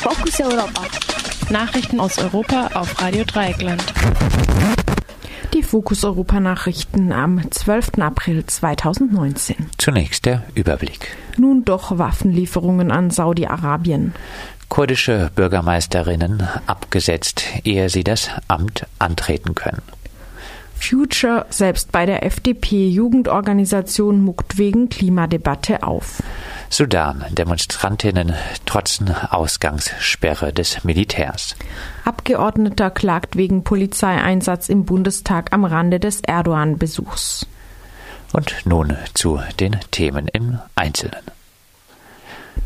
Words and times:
Fokus 0.00 0.40
Europa. 0.40 0.82
Nachrichten 1.50 2.00
aus 2.00 2.16
Europa 2.18 2.70
auf 2.72 3.02
Radio 3.02 3.22
Dreieckland. 3.22 3.84
Die 5.52 5.62
Fokus 5.62 6.04
Europa 6.04 6.40
Nachrichten 6.40 7.12
am 7.12 7.50
12. 7.50 7.98
April 7.98 8.46
2019. 8.46 9.56
Zunächst 9.76 10.24
der 10.24 10.42
Überblick. 10.54 11.14
Nun 11.36 11.66
doch 11.66 11.98
Waffenlieferungen 11.98 12.90
an 12.90 13.10
Saudi-Arabien. 13.10 14.14
Kurdische 14.70 15.30
Bürgermeisterinnen 15.34 16.48
abgesetzt, 16.66 17.44
ehe 17.64 17.90
sie 17.90 18.02
das 18.02 18.30
Amt 18.48 18.86
antreten 18.98 19.54
können. 19.54 19.82
Future 20.80 21.44
selbst 21.50 21.92
bei 21.92 22.06
der 22.06 22.24
FDP-Jugendorganisation 22.24 24.22
muckt 24.22 24.56
wegen 24.56 24.88
Klimadebatte 24.88 25.82
auf. 25.82 26.22
Sudan. 26.70 27.24
Demonstrantinnen 27.30 28.32
trotzen 28.64 29.12
Ausgangssperre 29.12 30.52
des 30.52 30.84
Militärs. 30.84 31.56
Abgeordneter 32.04 32.90
klagt 32.90 33.36
wegen 33.36 33.64
Polizeieinsatz 33.64 34.68
im 34.68 34.84
Bundestag 34.84 35.52
am 35.52 35.64
Rande 35.64 35.98
des 35.98 36.20
Erdogan-Besuchs. 36.20 37.46
Und 38.32 38.54
nun 38.64 38.96
zu 39.14 39.40
den 39.58 39.76
Themen 39.90 40.28
im 40.28 40.60
Einzelnen. 40.76 41.39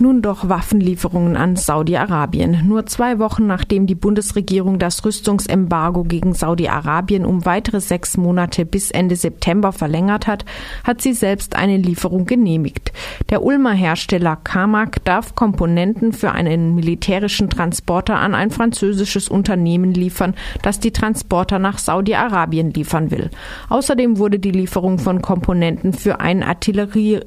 Nun 0.00 0.22
doch 0.22 0.48
Waffenlieferungen 0.48 1.36
an 1.36 1.54
Saudi-Arabien. 1.54 2.66
Nur 2.66 2.84
zwei 2.86 3.20
Wochen 3.20 3.46
nachdem 3.46 3.86
die 3.86 3.94
Bundesregierung 3.94 4.80
das 4.80 5.04
Rüstungsembargo 5.04 6.02
gegen 6.02 6.34
Saudi-Arabien 6.34 7.24
um 7.24 7.46
weitere 7.46 7.80
sechs 7.80 8.16
Monate 8.16 8.64
bis 8.64 8.90
Ende 8.90 9.14
September 9.14 9.70
verlängert 9.70 10.26
hat, 10.26 10.44
hat 10.82 11.00
sie 11.00 11.12
selbst 11.12 11.54
eine 11.54 11.76
Lieferung 11.76 12.26
genehmigt. 12.26 12.92
Der 13.30 13.44
Ulmer 13.44 13.72
Hersteller 13.72 14.36
Carmack 14.42 15.04
darf 15.04 15.36
Komponenten 15.36 16.12
für 16.12 16.32
einen 16.32 16.74
militärischen 16.74 17.48
Transporter 17.48 18.16
an 18.16 18.34
ein 18.34 18.50
französisches 18.50 19.28
Unternehmen 19.28 19.94
liefern, 19.94 20.34
das 20.62 20.80
die 20.80 20.91
Transporter 20.92 21.60
nach 21.60 21.78
Saudi-Arabien 21.78 22.72
liefern 22.72 23.12
will. 23.12 23.30
Außerdem 23.69 24.19
wurde 24.19 24.41
die 24.41 24.50
Lieferung 24.50 24.98
von 24.98 25.22
Komponenten 25.22 25.92
für 25.92 26.19
ein 26.20 26.42
Artillerie 26.42 27.20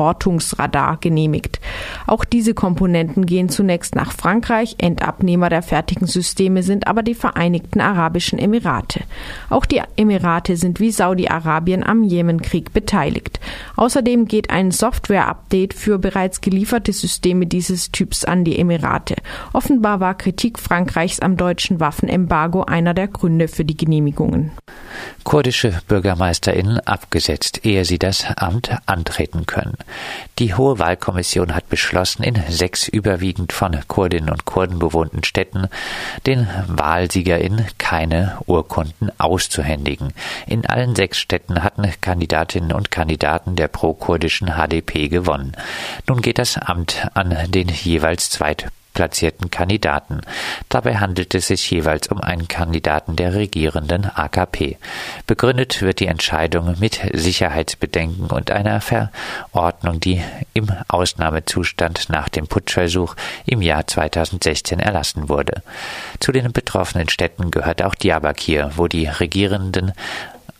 Ortungsradar 0.00 0.96
genehmigt. 0.96 1.60
Auch 2.06 2.24
diese 2.24 2.54
Komponenten 2.54 3.26
gehen 3.26 3.50
zunächst 3.50 3.94
nach 3.94 4.12
Frankreich, 4.12 4.76
Endabnehmer 4.78 5.50
der 5.50 5.62
fertigen 5.62 6.06
Systeme 6.06 6.62
sind 6.62 6.86
aber 6.86 7.02
die 7.02 7.14
Vereinigten 7.14 7.82
Arabischen 7.82 8.38
Emirate. 8.38 9.02
Auch 9.50 9.66
die 9.66 9.82
Emirate 9.96 10.56
sind 10.56 10.80
wie 10.80 10.90
Saudi-Arabien 10.90 11.84
am 11.84 12.02
Jemenkrieg 12.02 12.72
beteiligt. 12.72 13.40
Außerdem 13.76 14.26
geht 14.26 14.48
ein 14.48 14.70
Software-Update 14.70 15.74
für 15.74 15.98
bereits 15.98 16.40
gelieferte 16.40 16.94
Systeme 16.94 17.46
dieses 17.46 17.92
Typs 17.92 18.24
an 18.24 18.44
die 18.44 18.58
Emirate. 18.58 19.16
Offenbar 19.52 20.00
war 20.00 20.14
Kritik 20.14 20.58
Frankreichs 20.58 21.20
am 21.20 21.36
deutschen 21.36 21.78
Waffenembargo 21.78 22.62
einer 22.62 22.94
der 22.94 23.08
Gründe 23.08 23.48
für 23.48 23.66
die 23.66 23.76
Genehmigungen. 23.76 24.52
Kurdische 25.24 25.80
BürgermeisterInnen 25.86 26.80
abgesetzt, 26.80 27.64
ehe 27.64 27.84
sie 27.84 27.98
das 27.98 28.24
Amt 28.36 28.70
antreten 28.86 29.46
können. 29.46 29.76
Die 30.38 30.54
Hohe 30.54 30.78
Wahlkommission 30.78 31.54
hat 31.54 31.68
beschlossen, 31.68 32.22
in 32.22 32.42
sechs 32.48 32.88
überwiegend 32.88 33.52
von 33.52 33.78
Kurdinnen 33.86 34.30
und 34.30 34.44
Kurden 34.44 34.78
bewohnten 34.78 35.22
Städten 35.24 35.68
den 36.26 36.48
WahlsiegerInnen 36.66 37.66
keine 37.78 38.38
Urkunden 38.46 39.12
auszuhändigen. 39.18 40.12
In 40.46 40.66
allen 40.66 40.96
sechs 40.96 41.18
Städten 41.18 41.62
hatten 41.62 41.88
Kandidatinnen 42.00 42.72
und 42.72 42.90
Kandidaten 42.90 43.56
der 43.56 43.68
pro-kurdischen 43.68 44.54
HDP 44.56 45.08
gewonnen. 45.08 45.52
Nun 46.08 46.22
geht 46.22 46.38
das 46.38 46.56
Amt 46.56 47.08
an 47.14 47.36
den 47.50 47.68
jeweils 47.68 48.30
zweit 48.30 48.70
platzierten 49.00 49.50
Kandidaten. 49.50 50.20
Dabei 50.68 50.98
handelt 50.98 51.34
es 51.34 51.46
sich 51.46 51.70
jeweils 51.70 52.08
um 52.08 52.20
einen 52.20 52.48
Kandidaten 52.48 53.16
der 53.16 53.32
regierenden 53.32 54.04
AKP. 54.04 54.76
Begründet 55.26 55.80
wird 55.80 56.00
die 56.00 56.06
Entscheidung 56.06 56.78
mit 56.80 57.00
Sicherheitsbedenken 57.14 58.26
und 58.26 58.50
einer 58.50 58.82
Verordnung, 58.82 60.00
die 60.00 60.20
im 60.52 60.68
Ausnahmezustand 60.88 62.10
nach 62.10 62.28
dem 62.28 62.46
Putschversuch 62.46 63.16
im 63.46 63.62
Jahr 63.62 63.86
2016 63.86 64.80
erlassen 64.80 65.30
wurde. 65.30 65.62
Zu 66.18 66.32
den 66.32 66.52
betroffenen 66.52 67.08
Städten 67.08 67.50
gehört 67.50 67.82
auch 67.82 67.94
Diyarbakir, 67.94 68.72
wo 68.76 68.86
die 68.86 69.06
regierenden 69.06 69.94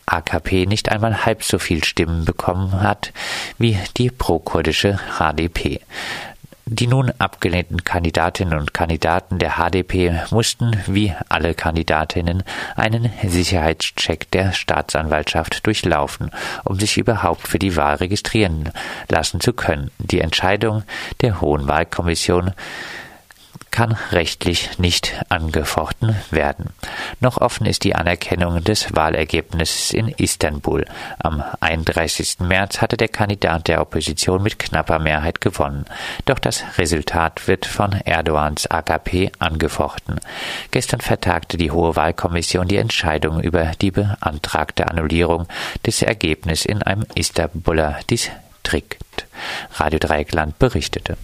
AKP 0.06 0.64
nicht 0.64 0.90
einmal 0.90 1.26
halb 1.26 1.44
so 1.44 1.58
viel 1.58 1.84
Stimmen 1.84 2.24
bekommen 2.24 2.82
hat 2.82 3.12
wie 3.58 3.78
die 3.98 4.10
pro-kurdische 4.10 4.98
HDP. 5.18 5.80
Die 6.72 6.86
nun 6.86 7.10
abgelehnten 7.18 7.82
Kandidatinnen 7.82 8.56
und 8.56 8.72
Kandidaten 8.72 9.40
der 9.40 9.56
HDP 9.56 10.20
mussten, 10.30 10.80
wie 10.86 11.12
alle 11.28 11.52
Kandidatinnen, 11.52 12.44
einen 12.76 13.10
Sicherheitscheck 13.26 14.30
der 14.30 14.52
Staatsanwaltschaft 14.52 15.66
durchlaufen, 15.66 16.30
um 16.62 16.78
sich 16.78 16.96
überhaupt 16.96 17.48
für 17.48 17.58
die 17.58 17.74
Wahl 17.74 17.96
registrieren 17.96 18.70
lassen 19.08 19.40
zu 19.40 19.52
können. 19.52 19.90
Die 19.98 20.20
Entscheidung 20.20 20.84
der 21.22 21.40
Hohen 21.40 21.66
Wahlkommission 21.66 22.52
kann 23.70 23.96
rechtlich 24.10 24.78
nicht 24.78 25.14
angefochten 25.28 26.16
werden. 26.30 26.70
Noch 27.20 27.38
offen 27.38 27.66
ist 27.66 27.84
die 27.84 27.94
Anerkennung 27.94 28.62
des 28.64 28.94
Wahlergebnisses 28.94 29.92
in 29.92 30.08
Istanbul. 30.08 30.84
Am 31.18 31.42
31. 31.60 32.40
März 32.40 32.80
hatte 32.80 32.96
der 32.96 33.08
Kandidat 33.08 33.68
der 33.68 33.80
Opposition 33.80 34.42
mit 34.42 34.58
knapper 34.58 34.98
Mehrheit 34.98 35.40
gewonnen. 35.40 35.84
Doch 36.24 36.38
das 36.38 36.64
Resultat 36.78 37.46
wird 37.46 37.66
von 37.66 37.92
Erdogans 37.92 38.66
AKP 38.66 39.32
angefochten. 39.38 40.20
Gestern 40.70 41.00
vertagte 41.00 41.56
die 41.56 41.70
Hohe 41.70 41.96
Wahlkommission 41.96 42.68
die 42.68 42.76
Entscheidung 42.76 43.40
über 43.40 43.72
die 43.80 43.90
beantragte 43.90 44.88
Annullierung 44.88 45.46
des 45.86 46.02
Ergebnisses 46.02 46.66
in 46.66 46.82
einem 46.82 47.06
Istanbuler 47.14 48.00
Distrikt. 48.10 49.26
Radio 49.74 49.98
Dreieckland 49.98 50.58
berichtete. 50.58 51.16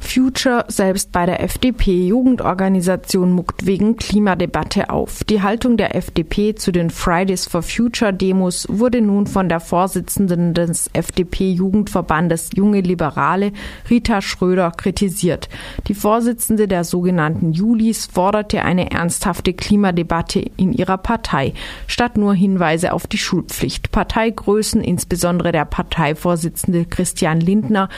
Future 0.00 0.64
selbst 0.68 1.12
bei 1.12 1.26
der 1.26 1.42
FDP-Jugendorganisation 1.42 3.32
muckt 3.32 3.66
wegen 3.66 3.96
Klimadebatte 3.96 4.90
auf. 4.90 5.24
Die 5.24 5.42
Haltung 5.42 5.76
der 5.76 5.94
FDP 5.94 6.54
zu 6.54 6.72
den 6.72 6.90
Fridays 6.90 7.46
for 7.46 7.62
Future 7.62 8.12
Demos 8.12 8.66
wurde 8.70 9.00
nun 9.00 9.26
von 9.26 9.48
der 9.48 9.60
Vorsitzenden 9.60 10.54
des 10.54 10.88
FDP-Jugendverbandes 10.92 12.50
Junge 12.54 12.80
Liberale, 12.80 13.52
Rita 13.90 14.20
Schröder, 14.20 14.70
kritisiert. 14.70 15.48
Die 15.88 15.94
Vorsitzende 15.94 16.68
der 16.68 16.84
sogenannten 16.84 17.52
Julis 17.52 18.06
forderte 18.06 18.62
eine 18.62 18.90
ernsthafte 18.90 19.54
Klimadebatte 19.54 20.40
in 20.56 20.72
ihrer 20.72 20.98
Partei, 20.98 21.52
statt 21.86 22.16
nur 22.16 22.34
Hinweise 22.34 22.92
auf 22.92 23.06
die 23.06 23.18
Schulpflicht. 23.18 23.92
Parteigrößen, 23.92 24.82
insbesondere 24.82 25.52
der 25.52 25.64
Parteivorsitzende 25.64 26.84
Christian 26.84 27.40
Lindner, 27.40 27.88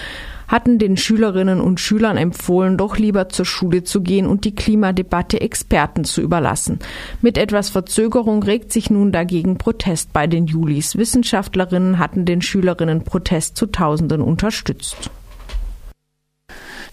hatten 0.48 0.78
den 0.78 0.96
Schülerinnen 0.96 1.60
und 1.60 1.78
Schülern 1.78 2.16
empfohlen, 2.16 2.76
doch 2.76 2.98
lieber 2.98 3.28
zur 3.28 3.44
Schule 3.44 3.84
zu 3.84 4.00
gehen 4.00 4.26
und 4.26 4.44
die 4.44 4.54
Klimadebatte 4.54 5.40
Experten 5.40 6.04
zu 6.04 6.22
überlassen. 6.22 6.80
Mit 7.22 7.38
etwas 7.38 7.68
Verzögerung 7.68 8.42
regt 8.42 8.72
sich 8.72 8.90
nun 8.90 9.12
dagegen 9.12 9.58
Protest 9.58 10.12
bei 10.12 10.26
den 10.26 10.46
Julis. 10.46 10.96
Wissenschaftlerinnen 10.96 11.98
hatten 11.98 12.24
den 12.24 12.42
Schülerinnenprotest 12.42 13.56
zu 13.56 13.66
Tausenden 13.66 14.22
unterstützt. 14.22 15.10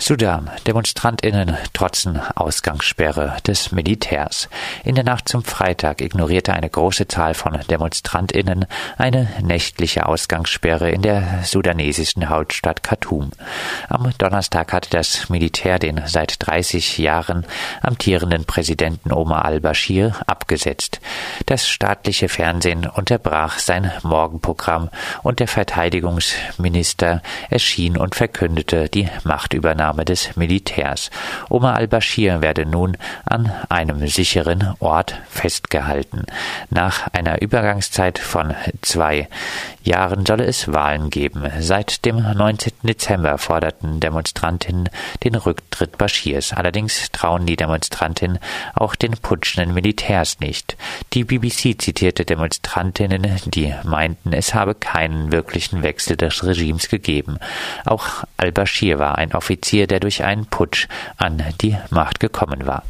Sudan. 0.07 0.51
DemonstrantInnen 0.67 1.57
trotzen 1.73 2.21
Ausgangssperre 2.35 3.37
des 3.47 3.71
Militärs. 3.71 4.49
In 4.83 4.93
der 4.93 5.03
Nacht 5.03 5.27
zum 5.27 5.43
Freitag 5.43 5.99
ignorierte 5.99 6.53
eine 6.53 6.69
große 6.69 7.07
Zahl 7.07 7.33
von 7.33 7.59
DemonstrantInnen 7.71 8.67
eine 8.99 9.27
nächtliche 9.41 10.05
Ausgangssperre 10.05 10.91
in 10.91 11.01
der 11.01 11.39
sudanesischen 11.43 12.29
Hauptstadt 12.29 12.83
Khartoum. 12.83 13.31
Am 13.89 14.13
Donnerstag 14.19 14.73
hatte 14.73 14.91
das 14.91 15.27
Militär 15.29 15.79
den 15.79 15.99
seit 16.05 16.35
30 16.37 16.99
Jahren 16.99 17.43
amtierenden 17.81 18.45
Präsidenten 18.45 19.11
Omar 19.11 19.43
al-Bashir 19.45 20.13
abgesetzt. 20.27 21.01
Das 21.47 21.67
staatliche 21.67 22.29
Fernsehen 22.29 22.85
unterbrach 22.85 23.57
sein 23.57 23.91
Morgenprogramm 24.03 24.91
und 25.23 25.39
der 25.39 25.47
Verteidigungsminister 25.47 27.23
erschien 27.49 27.97
und 27.97 28.13
verkündete 28.13 28.87
die 28.87 29.09
Machtübernahme 29.23 29.94
Übernahme 29.95 30.05
des 30.05 30.35
Militärs. 30.35 31.09
Omar 31.49 31.75
al-Bashir 31.75 32.41
werde 32.41 32.65
nun 32.65 32.97
an 33.25 33.51
einem 33.69 34.05
sicheren 34.07 34.75
Ort 34.79 35.15
festgehalten. 35.29 36.23
Nach 36.69 37.07
einer 37.13 37.41
Übergangszeit 37.41 38.19
von 38.19 38.53
zwei 38.81 39.29
Jahren 39.85 40.25
solle 40.25 40.45
es 40.45 40.71
Wahlen 40.71 41.09
geben. 41.09 41.49
Seit 41.59 42.05
dem 42.05 42.17
19. 42.17 42.73
Dezember 42.83 43.37
forderten 43.37 43.99
Demonstrantinnen 43.99 44.89
den 45.23 45.35
Rücktritt 45.35 45.97
Bashirs. 45.97 46.53
Allerdings 46.53 47.11
trauen 47.11 47.45
die 47.45 47.55
Demonstrantinnen 47.55 48.39
auch 48.73 48.95
den 48.95 49.13
putschenden 49.13 49.73
Militärs 49.73 50.39
nicht. 50.39 50.77
Die 51.13 51.23
BBC 51.23 51.81
zitierte 51.81 52.25
Demonstrantinnen, 52.25 53.39
die 53.45 53.73
meinten, 53.83 54.33
es 54.33 54.53
habe 54.53 54.75
keinen 54.75 55.31
wirklichen 55.31 55.83
Wechsel 55.83 56.17
des 56.17 56.43
Regimes 56.43 56.89
gegeben. 56.89 57.37
Auch 57.85 58.25
al-Bashir 58.37 58.99
war 58.99 59.17
ein 59.17 59.33
Offizier 59.33 59.55
Offizier, 59.55 59.87
der 59.87 59.99
durch 59.99 60.23
einen 60.23 60.45
Putsch 60.47 60.87
an 61.17 61.43
die 61.61 61.77
Macht 61.89 62.19
gekommen 62.19 62.65
war. 62.67 62.83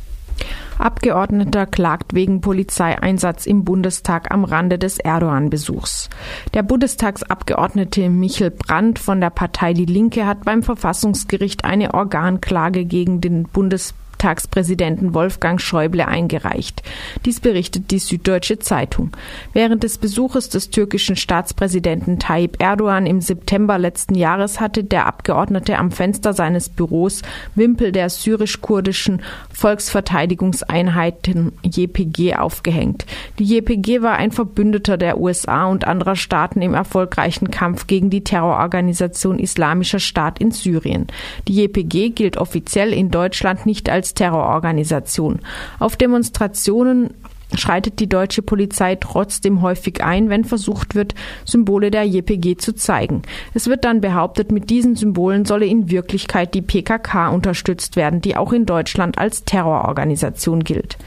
Abgeordneter 0.77 1.65
klagt 1.65 2.13
wegen 2.13 2.41
Polizeieinsatz 2.41 3.45
im 3.45 3.63
Bundestag 3.63 4.31
am 4.31 4.43
Rande 4.43 4.77
des 4.77 4.99
Erdogan-Besuchs. 4.99 6.09
Der 6.53 6.63
Bundestagsabgeordnete 6.63 8.09
Michel 8.09 8.51
Brandt 8.51 8.99
von 8.99 9.21
der 9.21 9.29
Partei 9.29 9.73
Die 9.73 9.85
Linke 9.85 10.25
hat 10.25 10.43
beim 10.43 10.63
Verfassungsgericht 10.63 11.63
eine 11.63 11.93
Organklage 11.93 12.85
gegen 12.85 13.21
den 13.21 13.43
Bundespräsidenten 13.43 14.04
Bundestagspräsidenten 14.25 15.13
Wolfgang 15.13 15.61
Schäuble 15.61 16.07
eingereicht. 16.07 16.81
Dies 17.25 17.39
berichtet 17.39 17.91
die 17.91 17.99
Süddeutsche 17.99 18.57
Zeitung. 18.57 19.11
Während 19.53 19.83
des 19.83 19.99
Besuches 19.99 20.49
des 20.49 20.71
türkischen 20.71 21.15
Staatspräsidenten 21.15 22.17
Tayyip 22.17 22.59
Erdogan 22.59 23.05
im 23.05 23.21
September 23.21 23.77
letzten 23.77 24.15
Jahres 24.15 24.59
hatte 24.59 24.83
der 24.83 25.05
Abgeordnete 25.05 25.77
am 25.77 25.91
Fenster 25.91 26.33
seines 26.33 26.69
Büros 26.69 27.21
Wimpel 27.53 27.91
der 27.91 28.09
syrisch-kurdischen 28.09 29.21
Volksverteidigungseinheiten 29.53 31.51
JPG 31.63 32.35
aufgehängt. 32.35 33.05
Die 33.37 33.43
JPG 33.43 34.01
war 34.01 34.15
ein 34.15 34.31
Verbündeter 34.31 34.97
der 34.97 35.19
USA 35.19 35.67
und 35.67 35.85
anderer 35.85 36.15
Staaten 36.15 36.63
im 36.63 36.73
erfolgreichen 36.73 37.51
Kampf 37.51 37.85
gegen 37.85 38.09
die 38.09 38.23
Terrororganisation 38.23 39.37
Islamischer 39.37 39.99
Staat 39.99 40.39
in 40.39 40.49
Syrien. 40.49 41.05
Die 41.47 41.61
JPG 41.61 42.09
gilt 42.09 42.37
offiziell 42.37 42.91
in 42.91 43.11
Deutschland 43.11 43.67
nicht 43.67 43.87
als 43.87 44.14
Terrororganisation. 44.15 45.39
Auf 45.79 45.95
Demonstrationen 45.95 47.13
schreitet 47.53 47.99
die 47.99 48.09
deutsche 48.09 48.41
Polizei 48.41 48.95
trotzdem 48.95 49.61
häufig 49.61 50.03
ein, 50.03 50.29
wenn 50.29 50.43
versucht 50.43 50.95
wird, 50.95 51.15
Symbole 51.45 51.91
der 51.91 52.03
JPG 52.03 52.57
zu 52.57 52.73
zeigen. 52.73 53.21
Es 53.53 53.67
wird 53.67 53.85
dann 53.85 54.01
behauptet, 54.01 54.51
mit 54.51 54.69
diesen 54.69 54.95
Symbolen 54.95 55.45
solle 55.45 55.65
in 55.65 55.89
Wirklichkeit 55.89 56.53
die 56.53 56.61
PKK 56.61 57.29
unterstützt 57.29 57.95
werden, 57.95 58.21
die 58.21 58.35
auch 58.35 58.51
in 58.51 58.65
Deutschland 58.65 59.17
als 59.17 59.43
Terrororganisation 59.45 60.63
gilt. 60.63 60.97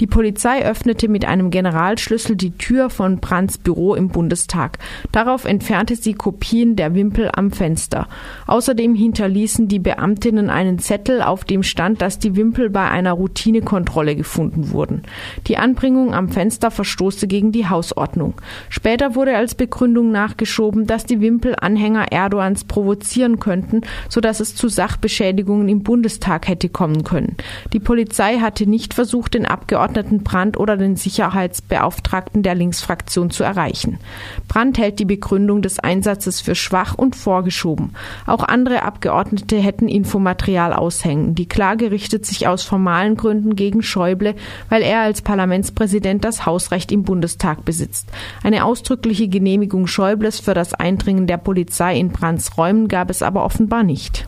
Die 0.00 0.06
Polizei 0.06 0.64
öffnete 0.64 1.08
mit 1.08 1.24
einem 1.24 1.50
Generalschlüssel 1.50 2.36
die 2.36 2.52
Tür 2.52 2.90
von 2.90 3.18
Brandts 3.18 3.58
Büro 3.58 3.94
im 3.94 4.08
Bundestag. 4.08 4.78
Darauf 5.12 5.44
entfernte 5.44 5.96
sie 5.96 6.14
Kopien 6.14 6.76
der 6.76 6.94
Wimpel 6.94 7.30
am 7.34 7.50
Fenster. 7.50 8.08
Außerdem 8.46 8.94
hinterließen 8.94 9.68
die 9.68 9.78
Beamtinnen 9.78 10.50
einen 10.50 10.78
Zettel, 10.78 11.22
auf 11.22 11.44
dem 11.44 11.62
stand, 11.62 12.02
dass 12.02 12.18
die 12.18 12.36
Wimpel 12.36 12.70
bei 12.70 12.88
einer 12.88 13.12
Routinekontrolle 13.12 14.16
gefunden 14.16 14.70
wurden. 14.70 15.02
Die 15.46 15.56
Anbringung 15.56 15.85
Aufhängung 15.86 16.14
am 16.14 16.28
Fenster 16.28 16.72
verstoße 16.72 17.28
gegen 17.28 17.52
die 17.52 17.68
Hausordnung. 17.68 18.34
Später 18.70 19.14
wurde 19.14 19.36
als 19.36 19.54
Begründung 19.54 20.10
nachgeschoben, 20.10 20.88
dass 20.88 21.04
die 21.04 21.20
Wimpel 21.20 21.54
Anhänger 21.60 22.10
Erdogans 22.10 22.64
provozieren 22.64 23.38
könnten, 23.38 23.82
sodass 24.08 24.40
es 24.40 24.56
zu 24.56 24.68
Sachbeschädigungen 24.68 25.68
im 25.68 25.84
Bundestag 25.84 26.48
hätte 26.48 26.68
kommen 26.70 27.04
können. 27.04 27.36
Die 27.72 27.78
Polizei 27.78 28.38
hatte 28.38 28.68
nicht 28.68 28.94
versucht, 28.94 29.34
den 29.34 29.46
Abgeordneten 29.46 30.24
Brandt 30.24 30.56
oder 30.56 30.76
den 30.76 30.96
Sicherheitsbeauftragten 30.96 32.42
der 32.42 32.56
Linksfraktion 32.56 33.30
zu 33.30 33.44
erreichen. 33.44 34.00
Brandt 34.48 34.78
hält 34.78 34.98
die 34.98 35.04
Begründung 35.04 35.62
des 35.62 35.78
Einsatzes 35.78 36.40
für 36.40 36.56
schwach 36.56 36.96
und 36.96 37.14
vorgeschoben. 37.14 37.94
Auch 38.26 38.42
andere 38.42 38.82
Abgeordnete 38.82 39.58
hätten 39.58 39.86
Infomaterial 39.86 40.72
aushängen. 40.72 41.36
Die 41.36 41.48
Klage 41.48 41.92
richtet 41.92 42.26
sich 42.26 42.48
aus 42.48 42.64
formalen 42.64 43.16
Gründen 43.16 43.54
gegen 43.54 43.84
Schäuble, 43.84 44.34
weil 44.68 44.82
er 44.82 45.02
als 45.02 45.22
Parlamentspräsident 45.22 45.75
Ministerpräsident 45.76 46.24
das 46.24 46.46
Hausrecht 46.46 46.90
im 46.90 47.04
Bundestag 47.04 47.64
besitzt. 47.64 48.08
Eine 48.42 48.64
ausdrückliche 48.64 49.28
Genehmigung 49.28 49.86
Schäubles 49.86 50.40
für 50.40 50.54
das 50.54 50.72
Eindringen 50.74 51.26
der 51.26 51.36
Polizei 51.36 51.98
in 51.98 52.10
Brands 52.10 52.56
Räumen 52.56 52.88
gab 52.88 53.10
es 53.10 53.22
aber 53.22 53.44
offenbar 53.44 53.82
nicht. 53.82 54.26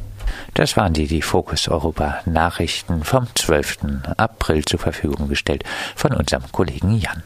Das 0.53 0.77
waren 0.77 0.93
die, 0.93 1.06
die 1.06 1.23
Fokus 1.23 1.69
Europa 1.69 2.21
Nachrichten 2.27 3.03
vom 3.03 3.27
12. 3.35 3.79
April 4.19 4.65
zur 4.65 4.79
Verfügung 4.79 5.29
gestellt 5.29 5.65
von 5.97 6.12
unserem 6.12 6.45
Kollegen 6.53 6.99
Jan. 6.99 7.23